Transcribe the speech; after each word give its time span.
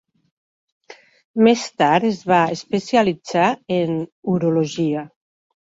Més 1.47 1.65
tard 1.83 2.09
es 2.09 2.23
va 2.33 2.41
especialitzar 2.57 3.47
en 3.79 3.97
urologia. 4.37 5.09